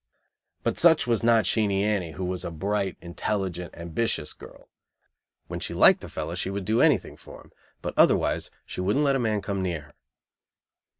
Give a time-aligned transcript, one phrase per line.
[0.63, 4.67] But such was not Sheenie Annie, who was a bright, intelligent, ambitious, girl;
[5.45, 7.51] when she liked a fellow she would do anything for him,
[7.83, 9.93] but otherwise she wouldn't let a man come near her.